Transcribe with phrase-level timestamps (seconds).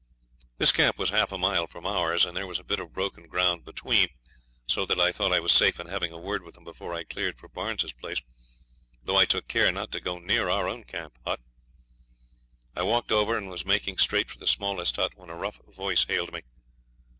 [0.57, 3.27] This camp was half a mile from ours, and there was a bit of broken
[3.27, 4.07] ground between,
[4.65, 7.03] so that I thought I was safe in having a word with them before I
[7.03, 8.19] cleared for Barnes's place,
[9.03, 11.39] though I took care not to go near our own camp hut.
[12.75, 16.03] I walked over, and was making straight for the smallest hut, when a rough voice
[16.05, 16.41] hailed me.